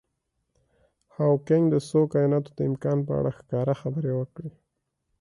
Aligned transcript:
هاوکېنګ 1.15 1.65
د 1.73 1.75
څو 1.89 1.99
کایناتونو 2.13 2.55
د 2.57 2.59
امکان 2.69 2.97
په 3.07 3.11
اړه 3.19 3.31
ښکاره 3.37 3.73
خبرې 3.81 4.11
وکړي. 4.15 4.51